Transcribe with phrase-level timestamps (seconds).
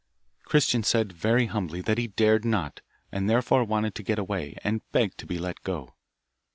[0.45, 4.81] Christian said, very humbly, that he dared not, and therefore wanted to get away, and
[4.91, 5.93] begged to be let go.